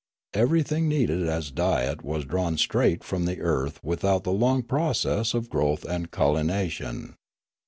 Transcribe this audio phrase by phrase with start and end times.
[0.33, 5.35] Everything needed as diet was drawn straight from the earth without the long pro cess
[5.35, 7.13] of growth and culination.